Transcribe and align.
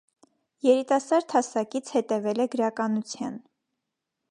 Երիտասարդ 0.67 1.35
հասակից 1.35 1.93
հետևել 1.97 2.43
է 2.45 2.49
գրականության։ 2.55 3.39